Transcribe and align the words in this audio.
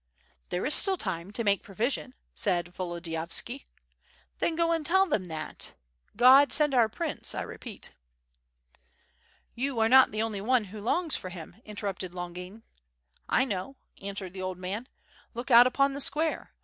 "There 0.49 0.65
is 0.65 0.73
still 0.73 0.97
time 0.97 1.27
enough 1.27 1.35
to 1.35 1.43
make 1.43 1.61
provision," 1.61 2.15
said 2.33 2.69
Volo 2.69 2.99
diyovsky. 2.99 3.65
"Then 4.39 4.55
go 4.55 4.71
and 4.71 4.83
tell 4.83 5.05
them 5.05 5.25
that. 5.25 5.73
God 6.15 6.51
send 6.51 6.73
our 6.73 6.89
prince, 6.89 7.35
I 7.35 7.43
re 7.43 7.59
peat." 7.59 7.91
"You 9.53 9.79
are 9.79 9.87
not 9.89 10.09
the 10.09 10.23
only 10.23 10.41
one, 10.41 10.63
who 10.73 10.81
longs 10.81 11.15
for 11.15 11.29
him," 11.29 11.57
inter 11.65 11.85
rupted 11.87 12.15
Longin. 12.15 12.63
"1 13.29 13.47
know 13.47 13.75
it," 13.95 14.03
answered 14.03 14.33
the 14.33 14.41
old 14.41 14.57
man. 14.57 14.87
"Look 15.35 15.51
out 15.51 15.67
upon 15.67 15.93
the 15.93 16.01
square. 16.01 16.51